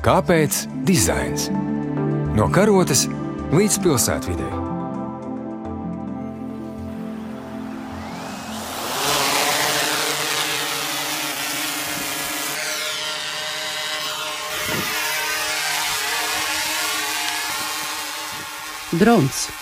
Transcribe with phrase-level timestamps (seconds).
[0.00, 1.50] Kāpēc dizains?
[2.32, 3.02] No karotes
[3.52, 4.48] līdz pilsētvidē.
[18.96, 19.59] Drons.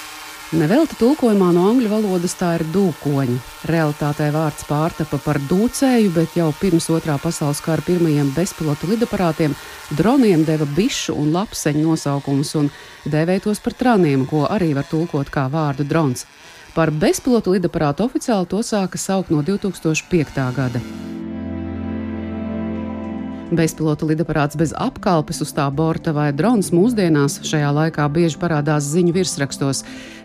[0.49, 3.35] Nevelti tulkojumā no angļu valodas tā ir dūkoņi.
[3.69, 9.53] Realtātē vārds pārtapa par dūcēju, bet jau pirms otrā pasaules kara pirmajiem bezpilotu lidaparātiem
[9.98, 12.73] droniem deva bišu un lapseņu nosaukumus un
[13.05, 16.25] dēvētos par traniem, ko arī var tulkot kā vārdu drons.
[16.73, 20.48] Par bezpilotu lidaparātu oficiāli to sāka saukt no 2005.
[20.56, 20.80] gada.
[23.48, 29.15] Bezpilota lidaparāts bez apkalpes uz tā borta vai drons mūsdienās šajā laikā bieži parādās ziņu
[29.16, 29.79] virsrakstos,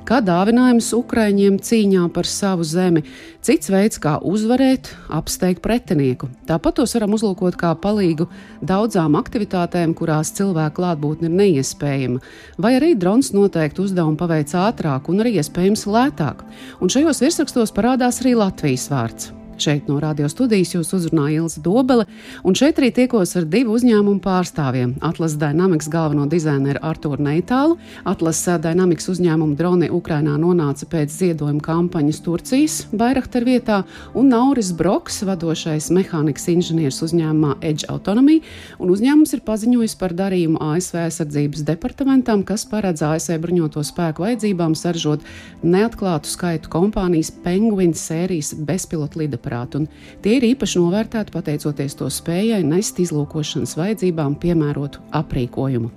[0.04, 3.06] kā dāvinājums Ukraiņiem cīņā par savu zemi,
[3.40, 6.28] cits veids, kā uzvarēt, apsteigt pretinieku.
[6.50, 8.28] Tāpat tos varam uzlūkot kā palīgu
[8.60, 12.20] daudzām aktivitātēm, kurās cilvēku klātbūtne ir neiespējama,
[12.60, 16.44] vai arī drons noteikti uzdevumu paveic ātrāk un arī iespējams lētāk.
[16.84, 19.32] Un šajos virsrakstos parādās arī Latvijas vārds.
[19.58, 22.08] Šeit no radio studijas jūs uzrunāja Ilza Dobele,
[22.44, 24.96] un šeit arī tiekos ar divu uzņēmumu pārstāvjiem.
[25.06, 27.78] Atlas Dynamics galveno dizaineru Arturu Neitālu.
[28.10, 33.84] Atlas Dynamics uzņēmuma droni Ukrainā nonāca pēc ziedojuma kampaņas Turcijas Bairaktar vietā,
[34.18, 38.40] un Nauris Broks, vadošais mehānikas inženieris uzņēmumā Edge Autonomy,
[38.82, 44.74] un uzņēmums ir paziņojis par darījumu ASV aizsardzības departamentam, kas paredz ASV bruņoto spēku vajadzībām
[44.74, 45.22] saržot
[45.62, 52.10] neatklātu skaitu kompānijas Penguin sērijas bezpilotu lidaparātu fotoaparātu, un tie ir īpaši novērtēti pateicoties to
[52.10, 55.92] spējai nest izlūkošanas vajadzībām piemērotu aprīkojumu.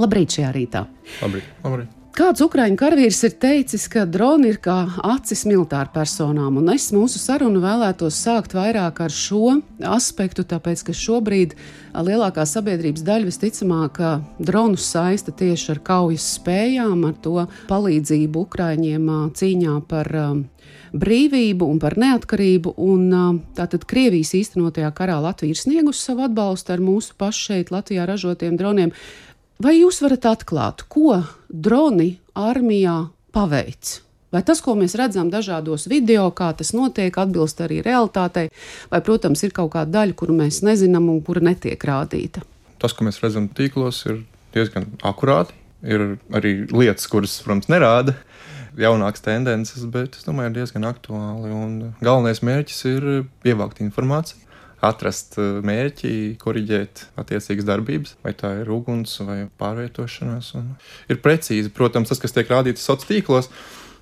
[0.00, 0.86] Labrīt, šajā rītā!
[1.22, 1.99] Labrīt, labrīt.
[2.10, 4.74] Kāds ukraiņu karavīrs ir teicis, ka droni ir kā
[5.12, 10.96] acis militāru personām, un es mūsu sarunu vēlētos sākt vairāk ar šo aspektu, tāpēc ka
[10.96, 11.54] šobrīd
[11.94, 14.02] lielākā sabiedrības daļa visticamāk
[14.42, 19.06] dronus saista tieši ar kaujas spējām, ar to palīdzību Ukraiņiem
[19.38, 20.10] cīņā par
[20.90, 22.74] brīvību un par neatkarību.
[22.82, 23.08] Un,
[23.54, 28.58] tātad Krievijas īstenotajā karā Latvija ir sniegusi savu atbalstu ar mūsu pašu šeit Latvijā ražotiem
[28.58, 28.94] droniem.
[29.60, 31.18] Vai jūs varat atklāt, ko
[31.52, 33.98] droni armijā paveic?
[34.32, 38.46] Vai tas, ko mēs redzam dažādos video, kā tas notiek, atbilst arī realitātei,
[38.88, 42.40] vai, protams, ir kaut kāda daļa, kuru mēs nezinām un kura netiek rādīta?
[42.80, 44.22] Tas, ko mēs redzam tīklos, ir
[44.56, 45.52] diezgan akurāti.
[45.84, 48.16] Ir arī lietas, kuras, protams, nerāda
[48.80, 51.52] jaunākas tendences, bet es domāju, ir diezgan aktuāli.
[51.52, 53.10] Un galvenais mērķis ir
[53.44, 54.40] ievākt informāciju.
[54.84, 60.54] Atrast eh, mērķi, korrigēt attiecīgas darbības, vai tā ir uguns vai pārvietošanās.
[60.60, 60.72] Un
[61.12, 63.52] ir precīzi, protams, tas, kas tiek rādīts sociālos tīklos,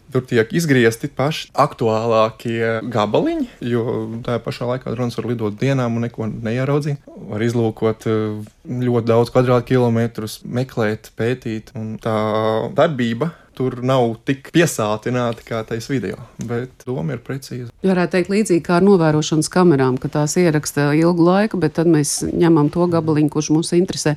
[0.08, 3.82] Tur tiek izgriezti paši aktuālākie gabaliņi, jo
[4.24, 7.02] tajā pašā laikā drons var lidot dienām un neko neieraudzīt.
[7.28, 8.38] Var izlūkot eh,
[8.88, 12.16] ļoti daudz kvadrātkilometrus, meklēt, pētīt, un tā
[12.78, 17.72] darbība tur nav tik piesātināti kā tais video, bet doma ir precīza.
[17.82, 22.20] Varētu teikt, līdzīgi kā ar novērošanas kamerām, ka tās ieraksta ilgu laiku, bet tad mēs
[22.28, 24.14] ņemam to gabaliņu, kurš mūs interesē.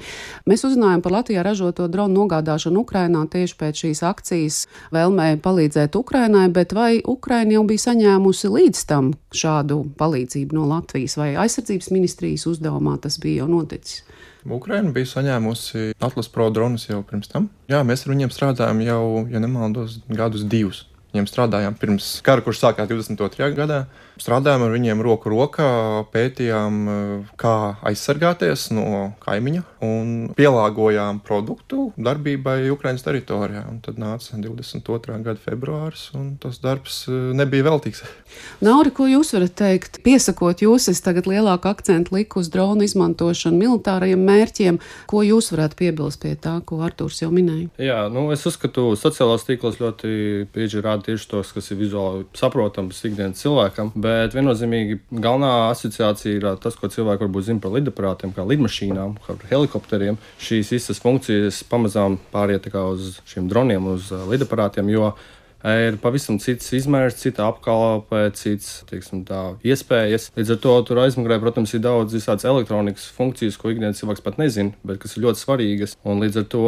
[0.49, 4.61] Mēs uzzinājām par Latvijā ražoto dronu nogādāšanu Ukrainā tieši pēc šīs akcijas
[4.93, 11.17] vēlmē palīdzēt Ukrainai, bet vai Ukraina jau bija saņēmusi līdz tam šādu palīdzību no Latvijas
[11.17, 14.03] vai aizsardzības ministrijas uzdevumā tas bija jau noticis?
[14.49, 17.49] Ukraina bija saņēmusi Atlas Pro dronus jau pirms tam.
[17.69, 20.85] Jā, mēs ar viņiem strādājam jau, ja nemaldos, gadus divus.
[21.11, 23.51] Viņiem strādājām pirms kara, kurš sākās 22.
[23.57, 23.83] gadā.
[24.21, 25.69] Strādājām ar viņiem roku rokā,
[26.13, 27.55] pētījām, eh, kā
[27.89, 33.65] aizsargāties no kaimiņa un pielāgojām produktu darbībai Ukraiņas teritorijā.
[33.69, 35.23] Un tad nāca 22.
[35.25, 38.03] gada februāris, un tas darbs eh, nebija veltīgs.
[38.67, 40.01] Nauri, ko jūs varat teikt?
[40.05, 44.79] Piesakot jūs, es tagad lielāku akcentu liku uz dronu izmantošanu militārajiem mērķiem.
[45.09, 47.73] Ko jūs varētu piebilst pie tā, ko Artūrs jau minēja?
[47.81, 50.15] Jā, nu, es uzskatu, sociālās tīklos ļoti
[50.53, 53.91] bieži rāda rāda tieši tos, kas ir vizuāli saprotams ikdienas cilvēkam.
[53.95, 59.37] Bet viennozīmīgi galvenā asociācija ir tas, ko cilvēki varbūt zina par lidaparātiem, kā lidmašīnām, kā
[59.51, 60.19] helikopteriem.
[60.41, 64.89] Šīs visas funkcijas pamazām pāriet uz šiem droniem, uz lidaparātiem.
[64.93, 65.13] Jo
[65.61, 70.29] ir pavisam cits izmērs, cita apkalpe, cits teiksim, tā, iespējas.
[70.37, 74.41] Līdz ar to tur aizmugurē, protams, ir daudz visādas elektronikas funkcijas, ko ikdienas cilvēks pat
[74.41, 75.97] nezina, bet kas ir ļoti svarīgas.
[76.07, 76.67] Un līdz ar to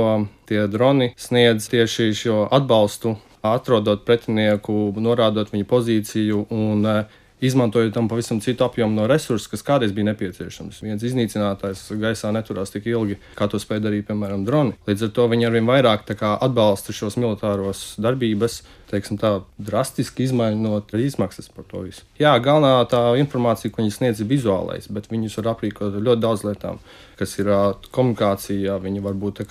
[0.49, 8.07] tie droni sniedz tieši šo atbalstu atrodot pretinieku, norādot viņa pozīciju un uh, izmantoja tam
[8.11, 10.81] pavisam citu apjomu no resursu, kas kādreiz bija nepieciešams.
[10.85, 14.77] Viens iznīcinātājs gaisā neturās tik ilgi, kā to spēja darīt, piemēram, droni.
[14.87, 18.61] Līdz ar to viņi arvien vairāk atbalsta šos militāros darbības
[18.91, 22.03] teiksim, tā, drastiski izmainot izmaksas par to visu.
[22.21, 26.45] Jā, galvenā tā informācija, ko viņi sniedz, ir vizuālais, bet viņus var aprīkot ļoti daudz
[26.47, 26.81] lietām,
[27.19, 27.49] kas ir
[27.93, 28.77] komunikācija.
[28.83, 29.43] Viņi var būt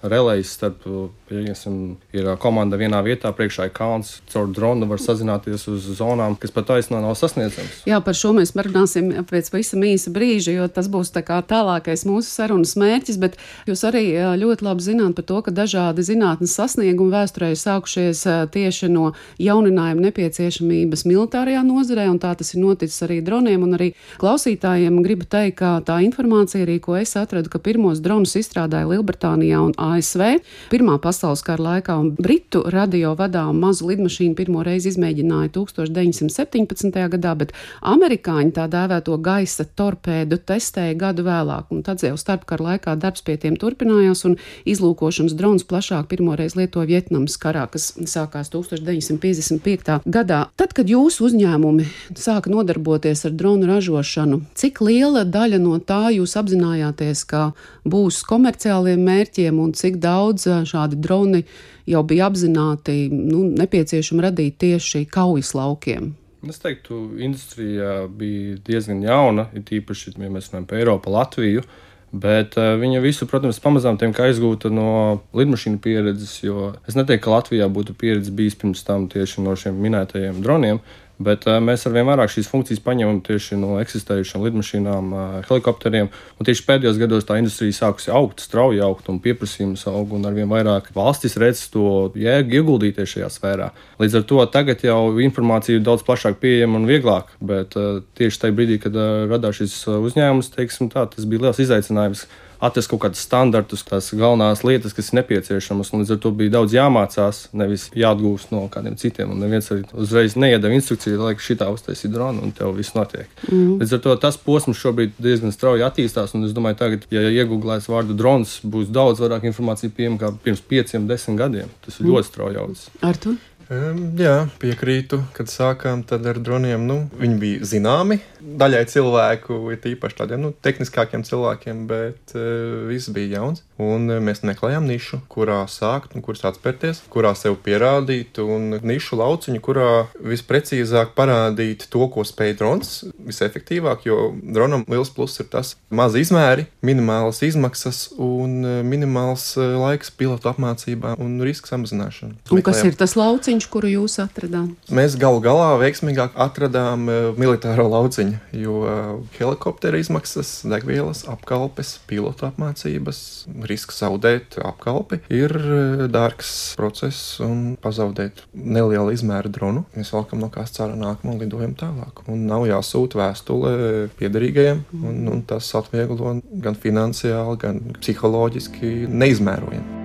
[0.00, 0.84] relējas starp,
[1.28, 1.74] pieņemsim,
[2.16, 6.70] ir komanda vienā vietā, priekšā ir kalns, caur dronu var sazināties uz zonām, kas pat
[6.70, 7.82] taisnā nav sasniedzamas.
[7.88, 12.06] Jā, par šo mēs runāsim pēc pavisam īsa brīža, jo tas būs tā kā tālākais
[12.08, 13.36] mūsu sarunas mērķis, bet
[13.68, 14.06] jūs arī
[14.40, 18.24] ļoti labi zināt par to, ka dažādi zinātnes sasniegumi vēsturē ir sākušies
[18.54, 23.68] tieši no jauninājuma nepieciešamības militārajā nozarē, un tā tas ir noticis arī droniem.
[23.76, 23.92] Arī
[24.22, 29.60] klausītājiem gribu teikt, ka tā informācija, arī, ko es atradu, ka pirmos dronus izstrādāja Lielbritānijā
[29.60, 30.40] un ASV
[30.70, 36.98] Pirmā pasaules kara laikā, un Britu radio vadām mazu lidmašīnu pirmo reizi izmēģināja 1917.
[37.14, 42.94] gadā, bet amerikāņi tā dēvēto gaisa torpēdu testēja gadu vēlāk, un tad jau starpkara laikā
[43.00, 44.36] darbs pie tiem turpinājās, un
[44.68, 48.59] izlūkošanas drons plašāk pirmoreiz lietoja Vietnamas karā, kas sākās 1917.
[48.66, 50.00] 1955.
[50.04, 50.40] gadā.
[50.58, 51.86] Tad, kad jūsu uzņēmumi
[52.18, 57.50] sāka nodarboties ar dronu ražošanu, cik liela daļa no tā jūs apzinājāties, ka
[57.88, 61.44] būs komerciāliem mērķiem un cik daudz šādi droni
[61.90, 66.14] jau bija apzināti nu, nepieciešami radīt tieši kaujas laukiem?
[66.48, 71.60] Es teiktu, industrija bija diezgan jauna, it īpaši, ja mēs runājam par Eiropu, Latviju.
[71.60, 77.22] Uh, Bet uh, viņa visu, protams, pamazām tiek aizgūta no lidmašīnu pieredzes, jo es neteiktu,
[77.28, 80.82] ka Latvijā būtu pieredze bijis pirms tam tieši no šiem minētajiem droniem,
[81.20, 86.08] Bet uh, mēs arvien vairāk šīs funkcijas paņemam tieši no eksistējušām lidmašīnām, uh, helikopteriem.
[86.40, 90.48] Un tieši pēdējos gados tā industrija sākusi augt, strauji augt, un pieprasījums aug, un arvien
[90.48, 93.70] vairāk valstis redz to jēgu ieguldīties šajā sfērā.
[94.00, 98.46] Līdz ar to tagad jau informācija ir daudz plašāk pieejama un vieglāk, bet uh, tieši
[98.46, 102.24] tajā brīdī, kad uh, radās šis uzņēmums, teiksim, tā, tas bija liels izaicinājums
[102.60, 105.92] atrast kaut kādus standartus, tās galvenās lietas, kas ir nepieciešamas.
[105.94, 109.32] Līdz ar to bija daudz jāmācās, nevis jāatgūst no kādiem citiem.
[109.34, 113.28] Un neviens arī uzreiz neiedeva instrukciju, lai šitā uztaisītu dronu un tev viss notiek.
[113.48, 113.78] Mm.
[113.82, 116.36] Līdz ar to tas posms šobrīd diezgan strauji attīstās.
[116.36, 120.64] Un es domāju, tagad, ja iegūlēs vārdu drons, būs daudz vairāk informācijas pieejama kā pirms
[120.64, 121.72] pieciem, desmit gadiem.
[121.86, 122.12] Tas ir mm.
[122.12, 122.90] ļoti strauji audzis.
[123.06, 123.36] Ar to?
[123.70, 126.82] Um, jā, piekrītu, kad sākām ar droniem.
[126.88, 133.12] Nu, viņi bija zināmi daļai cilvēku, ir īpaši tādiem nu, tehniskākiem cilvēkiem, bet uh, viss
[133.14, 133.62] bija jauns.
[133.78, 138.80] Un uh, mēs meklējām nišu, kurā sākt, un kur sākt spērties, kurā sev pierādīt, un
[138.82, 142.92] nišu lauciņu, kurā visprecīzāk parādīt to, ko spēj drons
[143.28, 144.02] visefektīvāk.
[144.08, 150.50] Jo dronam liels pluss ir tas mazi izmēri, minimālas izmaksas un uh, minimāls laiks pilotu
[150.50, 152.40] apmācībā un riska samazināšana.
[152.50, 153.59] Un kas ir tas lauciņš?
[153.60, 154.70] Lauciņš, kuru jūs atradāt?
[154.90, 162.48] Mēs galu galā veiksmīgāk atradām uh, militāro lauciņu, jo uh, helikoptera izmaksas, degvielas, apkalpes, pilotu
[162.48, 169.84] apmācības, risks zaudēt apkalpi ir uh, dārgs process un pazaudēt nelielu izmēru dronu.
[169.94, 172.24] Mēs valkam no kāds cēlā nākamo lidojumu tālāk.
[172.30, 179.99] Un nav jāsūta vēstule piederīgajiem, un, un tas atvieglo gan finansiāli, gan psiholoģiski neizmērojami.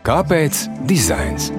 [0.00, 1.50] Kāpēc dizains?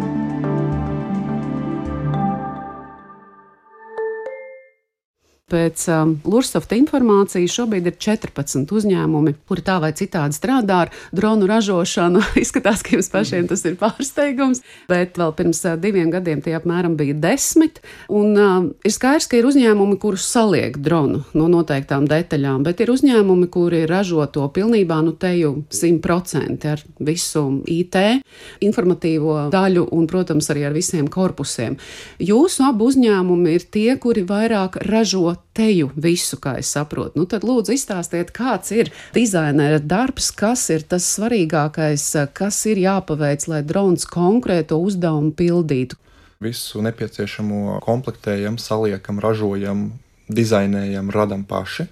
[5.51, 11.49] Pēc um, Lursofta informācijas šobrīd ir 14 uzņēmumi, kuri tā vai citādi strādā ar dronu
[11.49, 12.21] ražošanu.
[12.43, 16.95] Izskatās, ka jums pašiem tas ir pārsteigums, bet vēl pirms uh, diviem gadiem tie apmēram
[16.99, 17.81] bija desmit.
[18.07, 22.93] Un uh, ir skaidrs, ka ir uzņēmumi, kurus saliek dronu no noteiktām detaļām, bet ir
[22.95, 27.99] uzņēmumi, kuri ražo to pilnībā, nu teju 100% ar visu IT,
[28.63, 31.75] informatīvo daļu un, protams, arī ar visiem korpusiem.
[32.23, 37.19] Jūsu abu uzņēmumi ir tie, kuri vairāk ražo teju visu, kā es saprotu.
[37.19, 42.05] Nu, tad lūdzu izstāstiet, kāds ir dizainera darbs, kas ir tas svarīgākais,
[42.37, 45.99] kas ir jāpaveic, lai drons konkrēto uzdevumu pildītu.
[46.41, 49.91] Visu nepieciešamo komplektējam, saliekam, ražojam,
[50.31, 51.85] dizainējam, radam paši.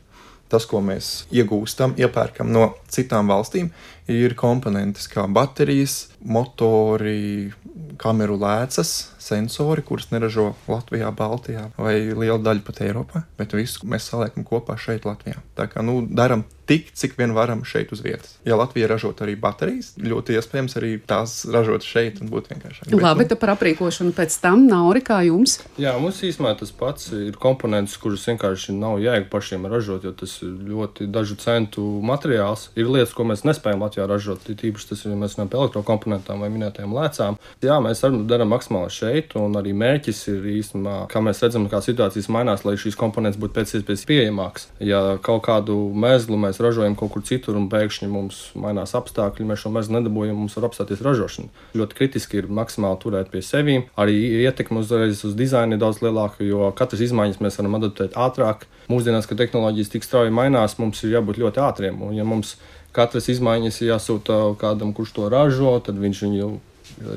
[0.49, 3.67] Tas, ko mēs iegūstam, iepērkam no citām valstīm,
[4.09, 7.51] ir komponentes kā baterijas, motori,
[7.99, 14.09] kameru lēcas, sensori, kurus neražo Latvijā, Baltijā vai liela daļa pat Eiropā, bet visu mēs
[14.11, 15.41] saliekam kopā šeit, Latvijā.
[15.57, 18.35] Tā kā nu, darām tik, cik vien varam šeit uz vietas.
[18.45, 22.91] Ja Latvija ražot arī baterijas, ļoti iespējams arī tās ražot šeit un būtu vienkāršāk.
[22.93, 25.57] Labi, bet, nu, par aprīkošanu pēc tam nav arī kā jums.
[25.81, 30.37] Jā, mums īstenībā tas pats ir komponents, kurus vienkārši nav jēga pašiem ražot, jo tas
[30.45, 32.69] ir ļoti dažu centu materiāls.
[32.77, 34.45] Ir lietas, ko mēs nespējam Latvijā Latvijā ražot.
[34.59, 37.37] Tīpaši tas ir, ja mēs runājam par elektrokomponentām vai minētajām lēcām.
[37.63, 42.29] Jā, mēs darām maksimāli šeit, un arī mērķis ir īstenībā, kā mēs redzam, kā situācijas
[42.31, 44.67] mainās, lai šīs komponents būtu pēc iespējas pieejamāks.
[44.79, 49.63] Ja kaut kādu mēslu mēs ražojam kaut kur citur un pēkšņi mums mainās apstākļi, mēs
[49.63, 51.51] šo mēslu nedabūjam, mums var apstāties ražošana.
[51.79, 53.59] Ļoti kritiski ir maksimāli turēt pie sevis.
[53.99, 54.15] Arī
[54.45, 58.63] ietekme uzreiz uz dizainu ir daudz lielāka, jo katras izmaiņas mēs varam adaptēt ātrāk.
[58.89, 61.99] Mūsdienās, kad tehnoloģijas tik strauji mainās, mums ir jābūt ļoti ātriem.
[62.07, 62.55] Un, ja mums
[62.99, 66.49] katras izmaiņas jāsūta kādam, kurš to ražo, tad viņš viņu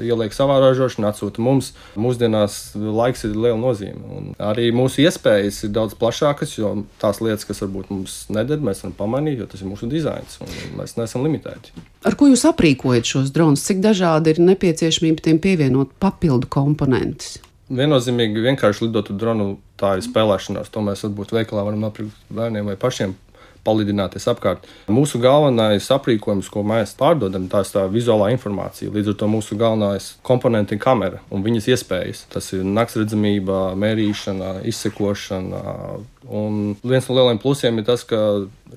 [0.02, 1.72] ieliek savā ražošanā, atsūta mums.
[1.98, 4.02] Mūsdienās laiks ir liela nozīme.
[4.16, 6.72] Un arī mūsu iespējas ir daudz plašākas, jo
[7.02, 10.52] tās lietas, kas varbūt mums neder, mēs varam pamanīt, jo tas ir mūsu dizains un
[10.80, 11.74] mēs neesam limitēti.
[12.08, 13.64] Ar ko jūs aprīkojat šos dronus?
[13.66, 17.40] Cik dažādi ir nepieciešamība tiem pievienot papildu komponentus?
[17.72, 20.68] Viennozīmīgi vienkārši lidot ar dronu, tā ir spēlēšanās.
[20.74, 23.14] To mēs varbūt veikalā varam nopirkt bērniem vai pašiem
[23.66, 24.66] palidināties apkārt.
[24.92, 28.92] Mūsu galvenais aprīkojums, ko mēs pārdodam, tā ir tā vizuālā informācija.
[28.94, 32.24] Līdz ar to mūsu galvenais komponents ir kamera un viņas iespējas.
[32.32, 35.62] Tas ir naktsredzamība, mērīšana, izsekošana.
[36.32, 38.18] Un viens no lielajiem plusiem ir tas, ka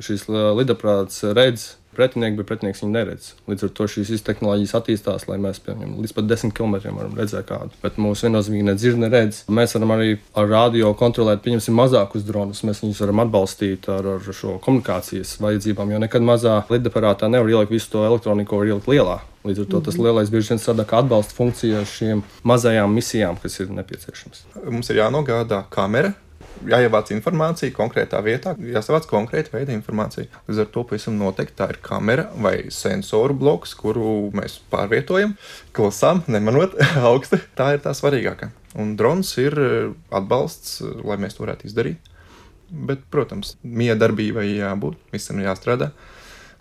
[0.03, 3.31] šis lidaprāts redz pretinieki, bet pretinieks viņu neredz.
[3.49, 7.47] Līdz ar to šīs tehnoloģijas attīstās, lai mēs piemēram līdz pat 10 km varam redzēt
[7.49, 7.75] kādu.
[7.83, 9.43] Bet mūsu viennozīmīgi nedzird, neredz.
[9.51, 12.63] Mēs varam arī ar radio kontrolēt, pieņemsim, mazākus dronus.
[12.67, 17.73] Mēs viņus varam atbalstīt ar, ar šo komunikācijas vajadzībām, jo nekad mazā lidaparātā nevar ielikt
[17.75, 19.21] visu to elektroniku, var ielikt lielā.
[19.45, 20.07] Līdz ar to tas mhm.
[20.07, 24.45] lielais bieži vien strādā kā atbalsta funkcija šīm mazajām misijām, kas ir nepieciešamas.
[24.65, 26.15] Mums ir jānogādā kamera,
[26.69, 30.29] jāievāc informācija konkrētā vietā, jāsavāc konkrēta veida informācija.
[30.49, 35.35] Līdz ar to pavisam noteikti tā ir kamera vai sensoru bloks, kuru mēs pārvietojam,
[35.75, 36.77] klusām, nemanot
[37.09, 37.41] augstu.
[37.57, 38.51] Tā ir tā svarīgākā.
[38.81, 42.11] Un drons ir eh, atbalsts, eh, lai mēs to varētu izdarīt.
[42.65, 45.91] Bet, protams, miedarbībai jābūt, visam ir jāstrādā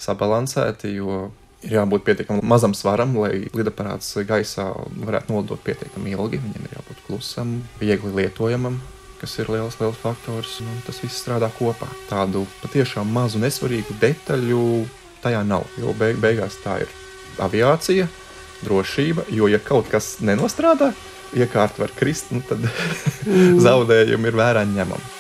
[0.04, 1.30] sabalansēti, jo
[1.64, 4.68] ir jābūt pietiekami mazam svaram, lai lidaparāts gaisā
[5.00, 6.42] varētu nolidot pietiekami ilgi.
[6.44, 8.78] Viņam ir jābūt klusam, viegli lietojamam,
[9.24, 10.58] kas ir liels, liels faktors.
[10.84, 11.88] Tas viss strādā kopā.
[12.10, 14.84] Tādu patiešām mazu nesvarīgu detaļu
[15.24, 15.64] tajā nav.
[15.80, 16.92] Jo beig beigās tā ir
[17.40, 18.04] aviācija,
[18.66, 19.24] drošība.
[19.32, 20.92] Jo, ja kaut kas nenostrādā,
[21.32, 23.60] iekārta var krist, nu tad mm.
[23.64, 25.12] zaudējumi ir vērā ņemami.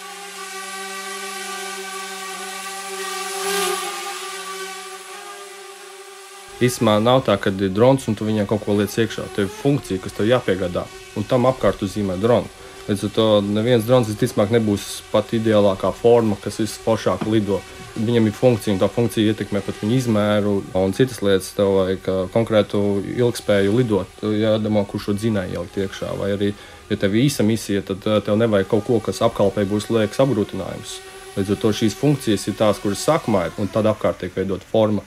[6.64, 9.24] Īsumā nav tā, ka ir drons un tu viņam kaut ko liec iekšā.
[9.34, 10.84] Tev ir funkcija, kas tev jāpiegādā,
[11.18, 12.52] un tam apkārt uzzīmē dronu.
[12.84, 17.62] Līdz ar to neviens drons visticamāk nebūs pat ideālākā forma, kas visforšāk lido.
[17.94, 21.54] Viņam ir funkcija, un tā funkcija ietekmē pat viņa izmēru un citas lietas.
[21.56, 22.82] Tev vajag konkrētu
[23.14, 26.12] ilgspēju lidot, jādomā, kurš šo dzinēju ielikt iekšā.
[26.20, 26.52] Vai arī,
[26.90, 30.98] ja tev ir īsa misija, tad tev nevajag kaut ko, kas apkalpē būs liekas apgrūtinājums.
[31.38, 35.06] Līdz ar to šīs funkcijas ir tās, kuras ir, un tad apkārt tiek veidot forma.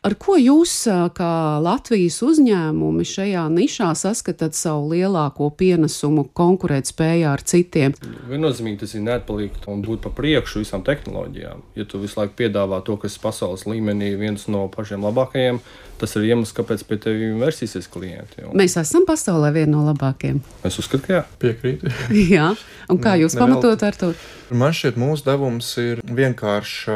[0.00, 0.72] Ar ko jūs,
[1.12, 1.30] kā
[1.60, 7.92] Latvijas uzņēmumi, šajā nišā saskatāt savu lielāko pienesumu konkurētspējā ar citiem?
[8.30, 11.60] Viennozīmīgi tas ir neatpalikt un būt pa priekšu visām tehnoloģijām.
[11.76, 15.60] Ja tu visu laiku piedāvā to, kas pasaules līmenī ir viens no pašiem labākajiem,
[16.00, 18.44] tas ir iemesls, kāpēc pie tevis vērsīsies klienti.
[18.48, 18.56] Un...
[18.58, 20.42] Mēs esam pasaulē viena no labākajiem.
[20.66, 21.24] Es uzskatu, ka jā.
[21.42, 21.92] Piekrītu.
[22.34, 22.52] jā,
[22.90, 24.14] un kā jūs pamatot ar to?
[24.50, 26.94] Man šķiet, mūsu devums ir vienkārša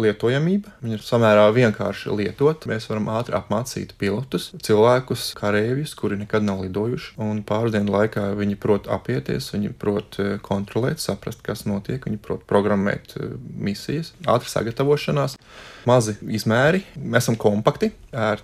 [0.00, 0.70] lietojamība.
[0.80, 2.64] Viņa ir samērā vienkārši lietot.
[2.70, 7.12] Mēs varam ātri apmācīt pilotus, cilvēkus, kareivjus, kuri nekad nav lidojuši.
[7.20, 12.22] Un pāris dienu laikā viņi prot apieties, viņi prot eh, kontrolēt, saprast, kas notiek, viņi
[12.24, 15.36] prot programmēt eh, misijas, ātri sagatavošanās,
[15.84, 16.86] mazi izmēri.
[16.96, 18.43] Mēs esam kompakti, ērti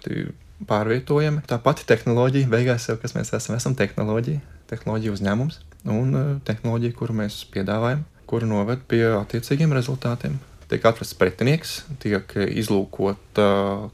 [0.68, 1.42] pārvietojami.
[1.48, 4.40] Tā pati tehnoloģija, beigās jau kas mēs esam, esam tehnoloģija,
[4.70, 10.38] tehnoloģija uzņēmums un eh, tehnoloģija, kuru mēs piedāvājam kura noved pie attiecīgiem rezultātiem.
[10.70, 13.46] Tiek atrasts pretinieks, tiek izlūkota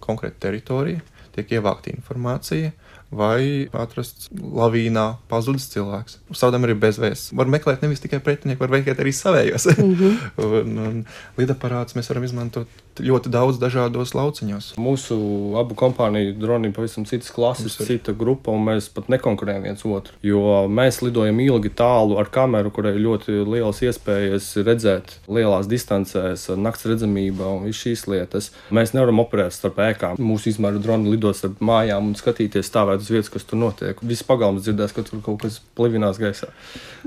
[0.05, 1.01] konkrēta teritorija,
[1.33, 2.75] tiek ievākta informācija,
[3.11, 6.19] vai atrasts lavīnā pazudis cilvēks.
[6.37, 7.35] Sādam arī bezvēsts.
[7.37, 9.69] Var meklēt nevis tikai pretinieku, var meklēt arī savējos.
[9.77, 10.19] Mm -hmm.
[10.63, 11.05] un, un
[11.39, 12.69] lidaparāts mēs varam izmantot
[13.01, 14.75] ļoti daudz dažādos lauciņos.
[14.81, 15.17] Mūsu
[15.61, 20.15] abu kompāniju droni ir pavisam citas klases, cita grupa, un mēs pat nekonkurējam viens otru.
[20.23, 26.49] Jo mēs lidojam ilgi tālu ar kameru, kurai ir ļoti lielas iespējas redzēt lielās distancēs,
[26.57, 28.51] nakts redzamība un visas šīs lietas.
[28.71, 30.17] Mēs nevaram operēt starp ēkām.
[30.23, 34.01] Mūsu izmēru droni lidot starp mājām un skatīties stāvēt uz vietas, kas tur notiek.
[34.07, 36.49] Viss pagalms dzirdēs, ka tur kaut kas plivinās gaisā.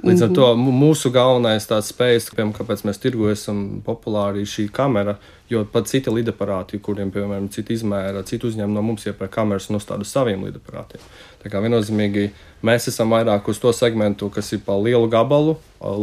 [0.05, 5.17] Līdz ar to mūsu galvenais tāds spējas, kāpēc mēs tirgojam populāri šī kamera
[5.49, 9.79] Jo pat citi lidaparāti, kuriem, piemēram, cita izmēra, citu uzņēmumu no mums iepērk kameras un
[9.79, 11.01] uzstāda saviem lidaparātiem.
[11.41, 12.27] Tā kā viennozīmīgi
[12.67, 15.55] mēs esam vairāk uz to segmentu, kas ir pa lielu gabalu,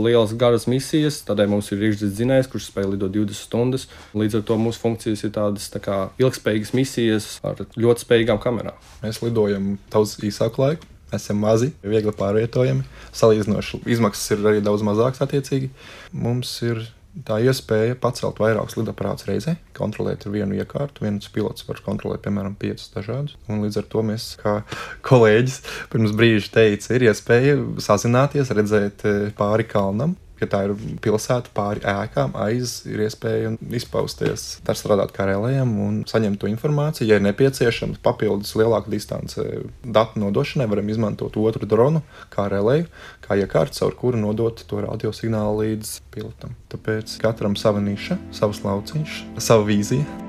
[0.03, 1.21] lielas garas misijas.
[1.29, 3.87] Tādēļ mums ir rīkšķis dzinējs, kurš spēj lidot 20 stundas.
[4.19, 8.83] Līdz ar to mūsu funkcijas ir tādas tā kā ilgspējīgas misijas ar ļoti spējīgām kamerām.
[9.05, 10.91] Mēs lidojam daudz īsāku laiku.
[11.15, 12.83] Esam mazi, viegli pārvietojami.
[13.15, 15.23] Salīdzinoši izmaksas ir arī daudz mazākas.
[15.23, 15.71] Attiecīgi.
[16.11, 16.83] Mums ir
[17.25, 21.07] tā iespēja pacelt vairākus lidaparātus reizē, kontrolēt vienu iekārtu.
[21.07, 23.39] Viens pilots var kontrolēt, piemēram, piecus dažādus.
[23.49, 24.59] Un līdz ar to mēs, kā
[25.09, 25.59] kolēģis,
[25.93, 27.57] pirms brīža teica, ir iespēja
[27.87, 30.75] sazināties, redzēt eh, pāri kalnam, ja tā ir
[31.05, 37.09] pilsēta pāri ēkām, aiz ir iespēja izpausties, tā strādāt kā relējam un saņemt to informāciju.
[37.09, 39.43] Ja ir nepieciešams papildus lielāka distance
[39.85, 42.91] datu nodošanai, varam izmantot otru dronu kā relēju,
[43.27, 46.55] kā iekārtu, caur kuru nodot to radiosignālu līdz pilotam.
[46.73, 50.26] Tāpēc katram sava niša, savs lauciņš, sava vīzija.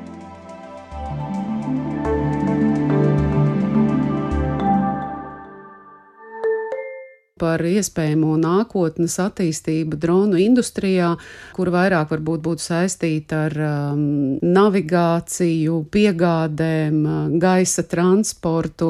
[7.40, 11.14] Par iespējamo nākotnes attīstību dronu industrijā,
[11.56, 14.02] kur vairāk varbūt būtu saistīta ar um,
[14.44, 17.00] navigāciju, piegādēm,
[17.42, 18.90] gaisa transportu,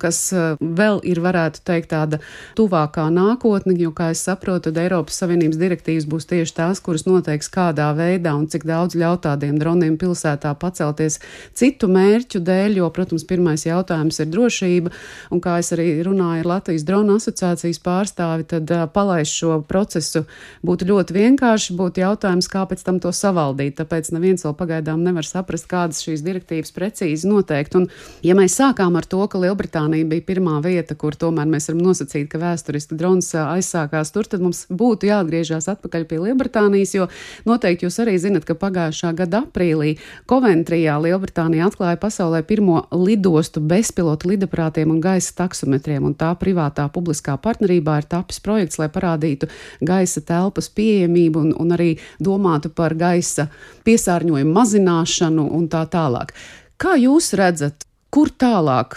[0.00, 2.20] kas uh, vēl ir, varētu teikt, tāda
[2.58, 7.50] tuvākā nākotne, jo, kā es saprotu, tad Eiropas Savienības direktīvas būs tieši tās, kuras noteiks
[7.52, 11.18] kādā veidā un cik daudz ļaut tādiem droniem pilsētā pacelties
[11.56, 14.92] citu mērķu dēļ, jo, protams, pirmais jautājums ir drošība,
[15.34, 19.62] un kā es arī runāju ar Latvijas drona asociāciju, asociācijas pārstāvi, tad uh, palaist šo
[19.66, 20.24] procesu
[20.66, 21.76] būtu ļoti vienkārši.
[21.76, 23.78] Būtu jautājums, kā pēc tam to savaldīt.
[23.78, 27.76] Tāpēc neviens vēl pagaidām nevar saprast, kādas šīs direktīvas precīzi noteikt.
[27.76, 27.88] Un,
[28.22, 32.28] ja mēs sākām ar to, ka Lielbritānija bija pirmā vieta, kur tomēr mēs varam nosacīt,
[32.30, 37.08] ka vēsturiski drons aizsākās tur, tad mums būtu jāatgriežas atpakaļ pie Lielbritānijas, jo
[37.48, 39.96] noteikti jūs arī zinat, ka pagājušā gada aprīlī
[40.30, 47.36] Coventrijā Lielbritānija atklāja pasaulē pirmo lidostu bezpilotu lidaprātiem un gaisa taksometriem, un tā privātā publiskā
[47.40, 49.48] partnerība partnerībā ir tapis projekts, lai parādītu
[49.84, 53.48] gaisa telpas pieejamību un, un arī domātu par gaisa
[53.84, 56.32] piesārņojumu mazināšanu un tā tālāk.
[56.80, 58.96] Kā jūs redzat, kur tālāk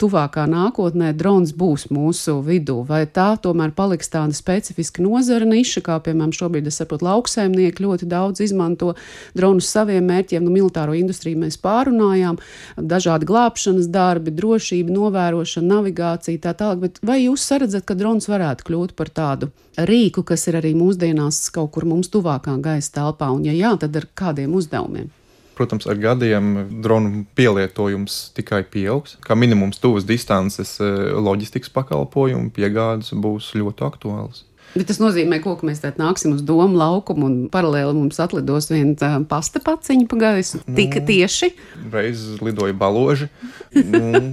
[0.00, 6.00] tuvākā nākotnē drons būs mūsu vidū, vai tā tomēr paliks tāda specifiska nozara niša, kā
[6.02, 8.94] piemēram šobrīd, es saprotu, lauksaimnieki ļoti daudz izmanto
[9.38, 12.40] dronus saviem mērķiem, nu militāro industriju mēs pārunājām,
[12.76, 18.66] dažādi glābšanas darbi, drošība, novērošana, navigācija, tā tālāk, bet vai jūs saredzat, ka drons varētu
[18.66, 23.46] kļūt par tādu rīku, kas ir arī mūsdienās kaut kur mums tuvākā gaisa telpā, un
[23.46, 25.12] ja jā, tad ar kādiem uzdevumiem?
[25.54, 29.18] Protams, ar gadiem dronu pielietojums tikai pieaugs.
[29.24, 34.44] Kā minimums, tuvas distances eh, loģistikas pakalpojumu piegādes būs ļoti aktuāls.
[34.74, 38.66] Bet tas nozīmē, ko, ka mēs tādā nāksim uz domu laukumu un paralēli mums atlidos
[38.72, 40.58] viena pasta paciņa pa gaisu.
[40.64, 41.52] Nu, Tik tieši.
[41.92, 43.28] Reiz lidoja baloži.
[43.70, 44.32] Nu,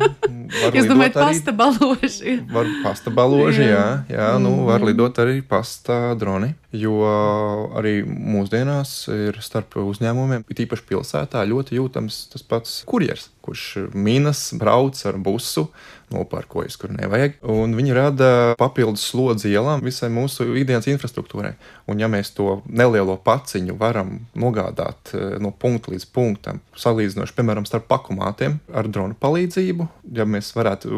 [0.51, 2.37] Jūs domājat, pasta baloži?
[2.51, 3.85] Var pasta baloži, jā.
[4.09, 6.53] jā, jā nu, var lidot arī pasta droni.
[6.71, 7.01] Jo
[7.75, 14.95] arī mūsdienās ir starp uzņēmumiem, tīpaši pilsētā, ļoti jūtams tas pats kurjers, kurš minas, brauc
[15.07, 15.67] ar busu,
[16.11, 17.37] nopārkojas, kur nevajag.
[17.47, 21.53] Un viņi rada papildus slodzi ielām visai mūsu ikdienas infrastruktūrai.
[21.91, 27.67] Un, ja mēs to nelielo paciņu varam nogādāt eh, no punkta līdz punktam, salīdzinoši, piemēram,
[27.67, 30.89] starp pakumātiem ar drona palīdzību, ja mēs varētu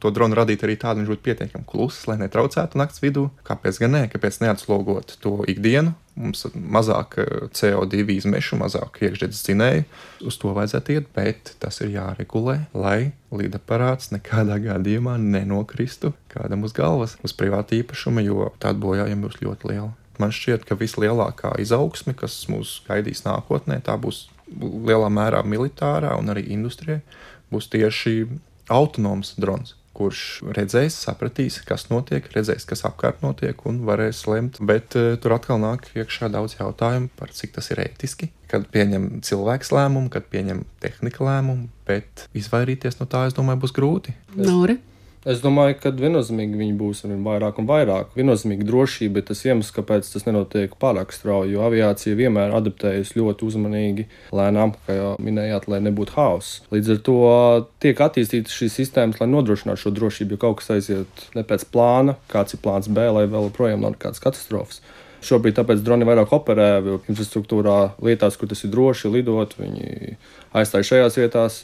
[0.00, 3.94] to dronu radīt arī tādu, viņš būtu pietiekami kluss, lai netraucētu naktas vidū, kāpēc gan
[3.96, 5.94] ne, kāpēc neatslogot to ikdienu.
[6.16, 9.84] Mums ir mazāk eh, CO2 izmešu, mazāk iekšzemes dzinēju.
[10.24, 16.72] Uz to vajadzētu iet, bet tas ir jāregulē, lai lidaparāts nekādā gadījumā nenokristu kādam uz
[16.76, 19.92] galvas, uz privāta īpašuma, jo tāda bojājuma būs ļoti liela.
[20.16, 26.32] Man šķiet, ka vislielākā izaugsme, kas mūs gaidīs nākotnē, tā būs lielā mērā militārā un
[26.32, 27.00] arī industrijā,
[27.52, 28.14] būs tieši
[28.72, 30.22] autonoms drons kurš
[30.56, 34.60] redzēs, sapratīs, kas notiek, redzēs, kas apkārt notiek un varēs lemt.
[34.60, 39.08] Bet uh, tur atkal nāk iekšā daudz jautājumu par cik tas ir ētiski, kad pieņem
[39.26, 44.16] cilvēks lēmumu, kad pieņem tehnika lēmumu, bet izvairīties no tā, es domāju, būs grūti.
[44.36, 44.78] Nori.
[45.26, 48.12] Es domāju, ka viennozīmīgi viņi būs ar vien vairāk un vairāk.
[48.14, 53.48] Viennozīmīgi drošība ir tas iemesls, kāpēc tas nenotiek pārāk strauji, jo aviācija vienmēr adaptējas ļoti
[53.48, 56.60] uzmanīgi, lēnām, kā jau minējāt, lai nebūtu hauss.
[56.70, 57.16] Līdz ar to
[57.82, 62.14] tiek attīstītas šīs sistēmas, lai nodrošinātu šo drošību, jo kaut kas aiziet ne pēc plāna,
[62.30, 64.78] kāds ir plāns B, lai vēl joprojām nav nekādas katastrofas.
[65.24, 66.68] Šobrīd tāpēc droni vairāk operē
[67.08, 69.56] infrastruktūrā, lietās, kur tas ir droši lidot.
[69.58, 70.16] Viņi
[70.56, 71.62] aizstāj šajās vietās.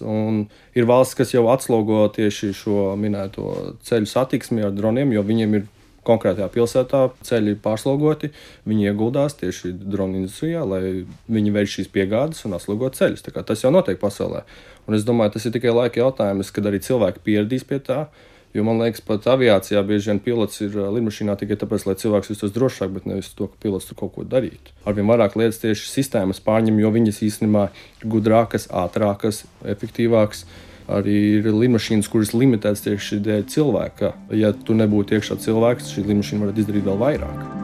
[0.78, 5.70] Ir valsts, kas jau atslogo tieši šo minēto ceļu satiksmi ar droniem, jo viņiem ir
[6.06, 8.32] konkrētajā pilsētā ceļi pārslogoti,
[8.68, 13.22] viņi ieguldās tieši drona industrijā, lai viņi veic šīs piegādes un atslogot ceļus.
[13.22, 14.42] Tas jau notiek pasaulē.
[14.88, 18.06] Un es domāju, tas ir tikai laika jautājums, kad arī cilvēki pieradīs pie tā.
[18.52, 22.52] Jo man liekas, pat aviācijā bieži vien pilots ir lidmašīnā tikai tāpēc, lai cilvēks justos
[22.52, 24.74] drošāk, bet nevis to, ka pilots tur kaut ko darītu.
[24.84, 30.44] Arvien vairāk lietas tieši sistēmas pārņem, jo viņas īstenībā ir gudrākas, ātrākas, efektīvākas
[30.92, 34.14] arī ir lidmašīnas, kuras limitētas tieši dēļ cilvēka.
[34.36, 37.61] Ja tu nebūtu iekšā cilvēks, šī lidmašīna varētu izdarīt vēl vairāk.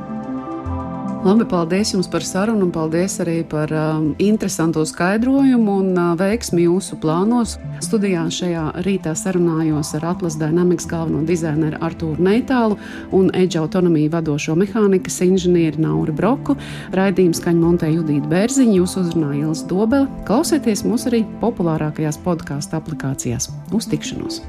[1.29, 6.63] Labi, paldies jums par sarunu un paldies arī par um, interesantu skaidrojumu un uh, veiksmi
[6.65, 7.59] jūsu plānos.
[7.85, 12.79] Studijā šajā rītā sarunājos ar Atlas Dynamics galveno dizaineru Artūru Neitālu
[13.13, 16.57] un Edge autonomiju vadošo mehānikas inženieri Nauru Broku.
[16.97, 20.09] Raidījums skaņu montē Judīta Bērziņa, jūs uzrunāja Ilis Dobele.
[20.25, 23.53] Klausieties mūs arī populārākajās podkāstu aplikācijās.
[23.77, 24.41] Uz tikšanos!